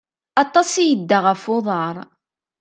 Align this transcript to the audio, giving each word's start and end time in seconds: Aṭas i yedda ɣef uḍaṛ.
Aṭas 0.43 0.71
i 0.75 0.83
yedda 0.85 1.19
ɣef 1.19 1.43
uḍaṛ. 1.55 1.95